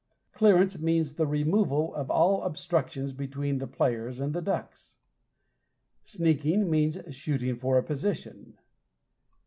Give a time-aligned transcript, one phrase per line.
[0.33, 4.95] Clearances means the removal of all obstructions between the players and the ducks.
[6.05, 8.57] Sneaking means shooting for a position.